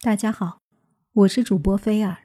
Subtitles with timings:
[0.00, 0.60] 大家好，
[1.12, 2.18] 我是主播菲尔，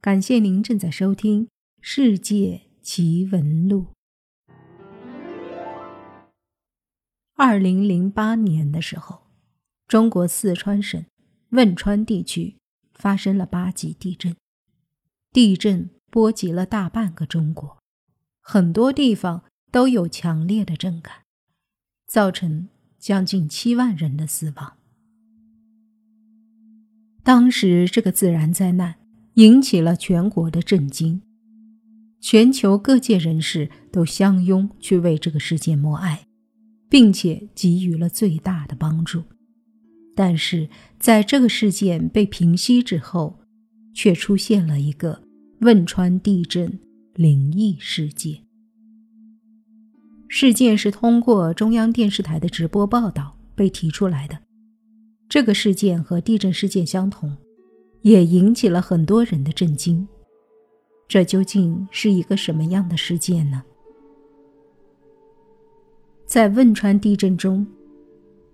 [0.00, 1.44] 感谢您正在收听
[1.82, 3.88] 《世界奇闻录》。
[7.34, 9.26] 二零零八年的时候，
[9.86, 11.04] 中国四川省
[11.50, 12.56] 汶川地区
[12.94, 14.34] 发生了八级地震，
[15.30, 17.76] 地震波及了大半个中国，
[18.40, 21.24] 很多地方都有强烈的震感，
[22.06, 24.77] 造成将近七万人的死亡。
[27.28, 28.94] 当时这个自然灾难
[29.34, 31.20] 引起了全国的震惊，
[32.22, 36.26] 全球各界人士都相拥去为这个世界默哀，
[36.88, 39.24] 并且给予了最大的帮助。
[40.16, 43.38] 但是在这个事件被平息之后，
[43.92, 45.20] 却出现了一个
[45.60, 46.80] 汶川地震
[47.12, 48.42] 灵异事件。
[50.28, 54.47] 事件是通过中央电视台的直播报道被提出来的。
[55.28, 57.36] 这个事件和地震事件相同，
[58.00, 60.08] 也引起了很多人的震惊。
[61.06, 63.62] 这究竟是一个什么样的事件呢？
[66.24, 67.66] 在汶川地震中，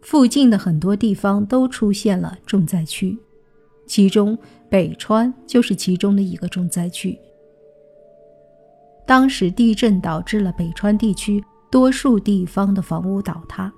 [0.00, 3.16] 附近的很多地方都出现了重灾区，
[3.86, 4.36] 其中
[4.68, 7.16] 北川就是其中的一个重灾区。
[9.06, 13.72] 当时地震导致了北川地区多数地方的房屋倒塌，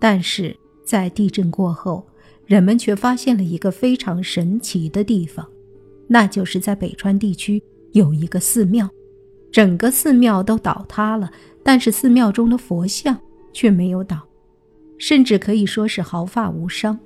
[0.00, 0.56] 但是。
[0.90, 2.04] 在地震过后，
[2.46, 5.46] 人们却发现了一个非常神奇的地方，
[6.08, 8.90] 那就是在北川地区有一个寺庙，
[9.52, 11.30] 整个寺庙都倒塌了，
[11.62, 13.16] 但是寺庙中的佛像
[13.52, 14.18] 却没有倒，
[14.98, 16.98] 甚至可以说是毫发无伤。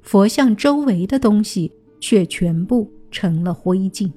[0.00, 4.08] 佛像周围的东西却全部成了灰烬。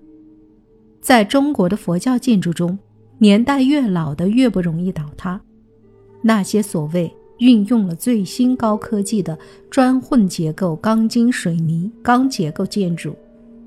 [1.02, 2.78] 在中国的佛教建筑中，
[3.18, 5.42] 年代越老的越不容易倒塌，
[6.22, 7.12] 那些所谓。
[7.40, 9.38] 运用了最新高科技的
[9.70, 13.16] 砖混结构钢筋水泥钢结构建筑，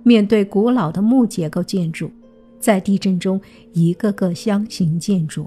[0.02, 2.10] 面对古老的木结构建筑，
[2.58, 3.40] 在地震中
[3.72, 5.46] 一个个相形见绌。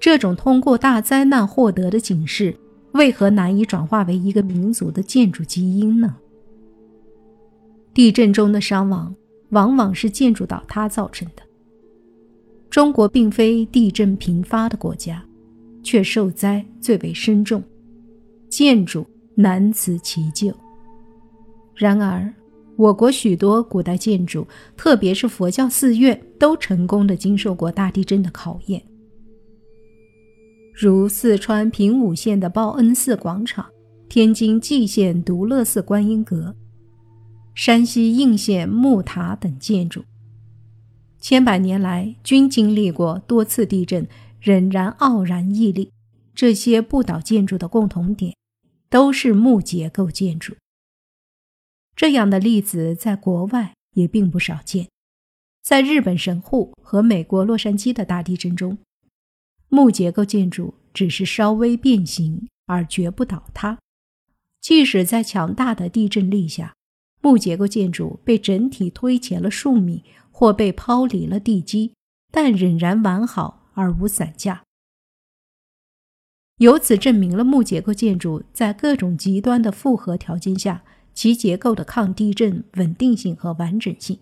[0.00, 2.54] 这种通过大灾难获得的警示，
[2.92, 6.16] 为何难以转化为一个民族的建筑基因呢？
[7.92, 9.14] 地震中的伤亡
[9.50, 11.42] 往往是建筑倒塌造成的。
[12.68, 15.24] 中国并非地震频发的国家。
[15.84, 17.62] 却受灾最为深重，
[18.48, 19.06] 建筑
[19.36, 20.52] 难辞其咎。
[21.76, 22.32] 然而，
[22.76, 24.46] 我国许多古代建筑，
[24.76, 28.82] 特别是佛教寺院，都成功的经受过大地震的考验。
[30.72, 33.66] 如四川平武县的报恩寺广场，
[34.08, 36.56] 天津蓟县独乐寺观音阁，
[37.54, 40.02] 山西应县木塔等建筑，
[41.20, 44.06] 千百年来均经历过多次地震。
[44.44, 45.90] 仍然傲然屹立，
[46.34, 48.36] 这些不倒建筑的共同点
[48.90, 50.54] 都是木结构建筑。
[51.96, 54.88] 这样的例子在国外也并不少见。
[55.62, 58.76] 在日本神户和美国洛杉矶的大地震中，
[59.70, 63.78] 木结构建筑只是稍微变形而绝不倒塌。
[64.60, 66.74] 即使在强大的地震力下，
[67.22, 71.94] 木结构建筑被整体推前了数米或被抛离了地基，
[72.30, 73.63] 但仍然完好。
[73.74, 74.64] 而无散架，
[76.58, 84.18] 由此证明了木结构建筑在各种极端的复合条件下，其结构的抗地震稳定性和完整性。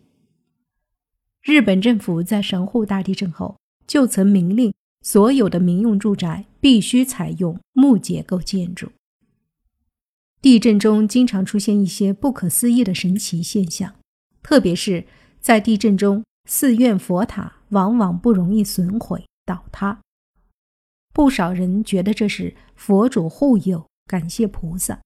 [1.42, 8.90] 日本政府在神户大地震后，就曾明令所有的民用住宅必须采用木结构建筑。
[10.40, 13.94] 地震中经常出现一些不可思议的神奇现象，
[14.42, 15.06] 特别是
[15.40, 19.24] 在地震中，寺院佛塔往往不容易损毁。
[19.52, 20.00] 倒塌，
[21.12, 24.98] 不少人觉得这是佛主护佑，感谢菩萨。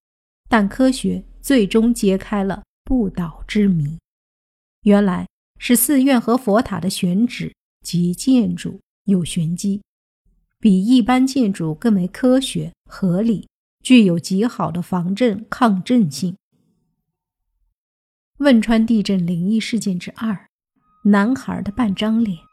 [0.47, 3.99] 但科学最终揭开了不倒之谜，
[4.83, 5.27] 原来
[5.59, 9.81] 是寺院和佛塔的选址及建筑有玄机，
[10.59, 13.49] 比一般建筑更为科学合理，
[13.83, 16.37] 具有极好的防震抗震性。
[18.37, 20.47] 汶川地震灵异事件之二：
[21.03, 22.46] 男孩的半张脸。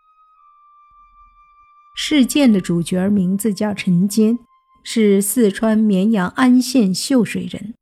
[1.95, 4.37] 事件的主角名字叫陈坚，
[4.83, 7.75] 是四川绵阳安县秀水人。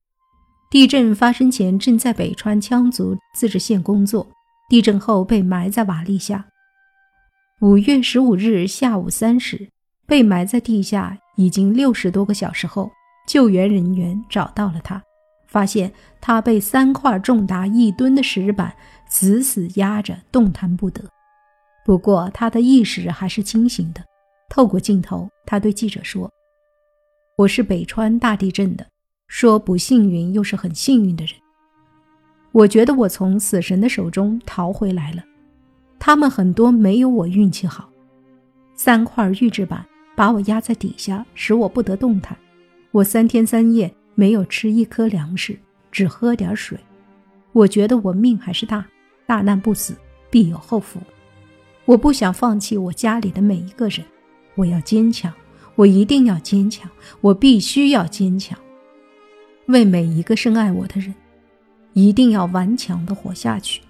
[0.70, 4.26] 地震发生前正在北川羌族自治县工作，
[4.68, 6.46] 地震后被埋在瓦砾下。
[7.60, 9.68] 五月十五日下午三时，
[10.06, 12.90] 被埋在地下已经六十多个小时后，
[13.26, 15.02] 救援人员找到了他，
[15.46, 18.74] 发现他被三块重达一吨的石板
[19.08, 21.02] 死死压着，动弹不得。
[21.84, 24.02] 不过，他的意识还是清醒的。
[24.48, 26.30] 透过镜头，他对记者说
[27.36, 28.86] ：“我是北川大地震的，
[29.26, 31.34] 说不幸运又是很幸运的人。
[32.52, 35.24] 我觉得我从死神的手中逃回来了，
[35.98, 37.88] 他们很多没有我运气好。
[38.76, 39.84] 三块预制板
[40.14, 42.36] 把我压在底下，使我不得动弹。
[42.90, 45.58] 我三天三夜没有吃一颗粮食，
[45.90, 46.78] 只喝点水。
[47.52, 48.86] 我觉得我命还是大，
[49.26, 49.94] 大难不死，
[50.30, 51.00] 必有后福。
[51.84, 54.04] 我不想放弃我家里的每一个人，
[54.54, 55.32] 我要坚强，
[55.74, 56.88] 我一定要坚强，
[57.20, 58.58] 我必须要坚强，
[59.66, 61.14] 为每一个深爱我的人。
[61.94, 63.82] 一定要顽强的活下去，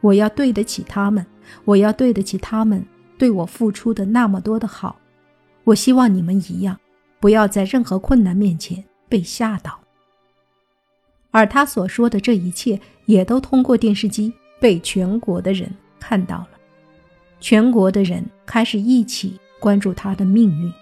[0.00, 1.26] 我要对得起他们，
[1.66, 2.82] 我要对得起他们
[3.18, 4.96] 对我付出的那么多的好。
[5.64, 6.80] 我希望你们一样，
[7.20, 9.78] 不要在任何困难面前被吓倒。
[11.30, 16.48] 而他所说的这一切，也都通过电视机被全国的人看到了，
[17.40, 20.72] 全国的人开始一起关注他的命运。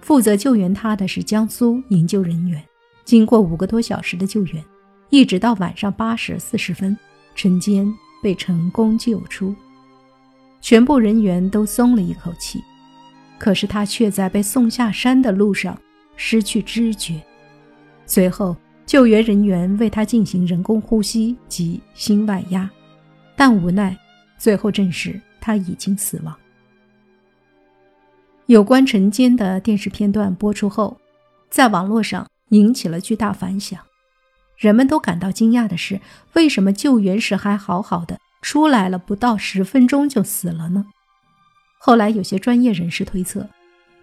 [0.00, 2.62] 负责救援他的是江苏营救人员。
[3.04, 4.64] 经过五个多小时的救援，
[5.08, 6.96] 一直到晚上八时四十分，
[7.34, 7.92] 陈坚
[8.22, 9.52] 被成功救出，
[10.60, 12.62] 全部人员都松了一口气。
[13.36, 15.76] 可是他却在被送下山的路上
[16.14, 17.20] 失去知觉。
[18.06, 18.54] 随后，
[18.86, 22.70] 救援人员为他进行人工呼吸及心外压，
[23.34, 23.96] 但无奈，
[24.40, 26.36] 最后证实他已经死亡。
[28.46, 30.98] 有关陈坚的电视片段播出后，
[31.48, 32.26] 在网络上。
[32.50, 33.80] 引起了巨大反响，
[34.56, 36.00] 人们都感到惊讶的是，
[36.32, 40.84] 为什么救援时还好好的，出来了不到十分钟就死了呢？
[41.78, 43.48] 后来有些专业人士推测，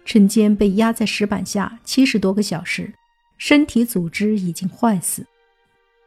[0.06, 2.90] 陈坚被压在石板下七十多个小时，
[3.36, 5.26] 身体组织已经坏死，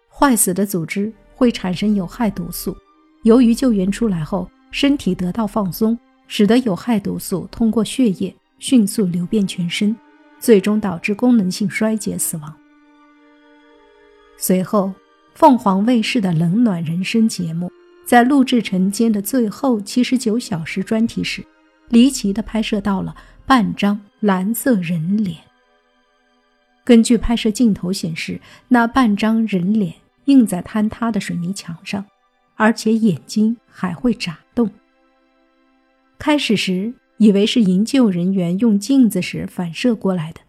[0.09, 2.75] 坏死的组织会产生有害毒素，
[3.23, 5.97] 由于救援出来后身体得到放松，
[6.27, 9.95] 使得有害毒素通过血液迅速流遍全身。
[10.39, 12.51] 最终导致功能性衰竭死亡。
[14.37, 14.91] 随后，
[15.35, 17.71] 凤凰卫视的《冷暖人生》节目
[18.07, 21.45] 在录制陈坚的最后七十九小时专题时，
[21.89, 23.15] 离奇地拍摄到了
[23.45, 25.37] 半张蓝色人脸。
[26.83, 29.93] 根据拍摄镜头显示，那半张人脸
[30.25, 32.03] 映在坍塌的水泥墙上，
[32.61, 34.69] 而且眼睛还会眨动。
[36.19, 36.93] 开始时。
[37.17, 40.41] 以为是营救人员用镜子时反射过来的，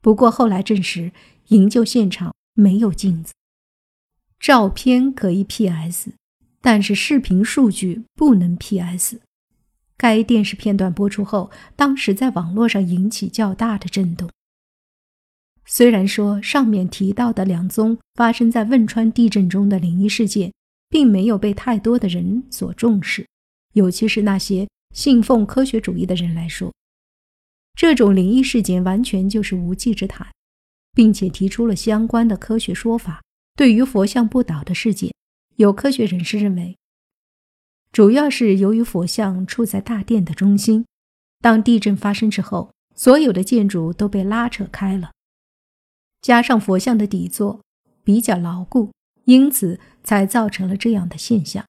[0.00, 1.10] 不过后来证实
[1.48, 3.34] 营救现场没有镜子。
[4.38, 6.12] 照片可以 PS，
[6.60, 9.18] 但是视频数据不能 PS。
[9.96, 14.30] 该电视片段播出后，当时在网络上引起较大的震动。
[15.64, 20.52] 虽然说上面提到的两宗发生在汶川地震中的灵异事件，
[20.94, 23.26] 并没有被太多的人所重视，
[23.72, 24.68] 尤其是那些。
[24.92, 26.72] 信奉科学主义的人来说，
[27.74, 30.28] 这种灵异事件完全就是无稽之谈，
[30.92, 33.20] 并且提出了相关的科学说法。
[33.56, 35.12] 对于佛像不倒的事件，
[35.56, 36.76] 有科学人士认为，
[37.90, 40.86] 主要是由于佛像处在大殿的中心，
[41.40, 45.10] 当地震发生之后，所有的建筑都被拉扯开了，
[46.22, 47.62] 加上佛像的底座
[48.04, 48.92] 比较牢固，
[49.24, 51.64] 因此才造成了这样的现象，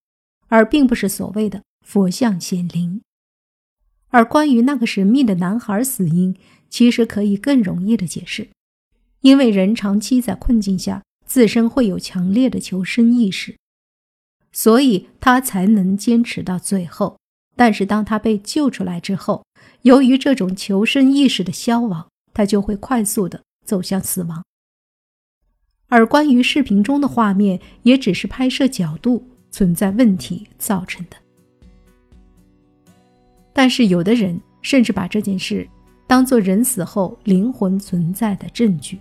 [0.47, 3.01] 而并不是所谓的佛像显灵。
[4.09, 6.35] 而关于那个神秘的男孩死因，
[6.69, 8.49] 其实可以更容易的解释，
[9.21, 13.57] 因为人长期在困境下，自身会有强烈的求生意识，
[14.51, 17.17] 所以他才能坚持到最后。
[17.57, 19.45] 但是当他被救出来之后，
[19.83, 24.43] 由于这种求生意识的消亡，他就会快速的走向死亡。
[25.87, 31.15] 而关于视频中的画面，也只是拍摄角度存在问题造成的。
[33.53, 35.67] 但是，有的人甚至把这件事
[36.07, 38.99] 当作人死后灵魂存在的证据，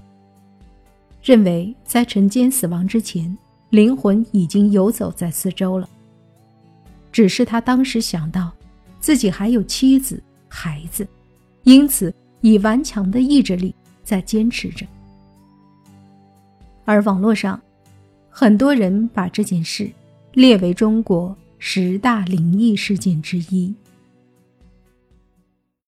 [1.22, 3.36] 认为在陈坚死亡之前，
[3.70, 5.88] 灵魂已经游走在四周了。
[7.10, 8.52] 只是他当时想到
[9.00, 11.06] 自己还有妻子、孩子，
[11.62, 14.86] 因此以顽强的意志力在坚持着。
[16.84, 17.60] 而网络上，
[18.30, 19.90] 很多人把这件事
[20.32, 23.74] 列为中国十大灵异事件之一。